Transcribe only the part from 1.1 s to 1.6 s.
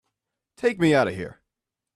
here!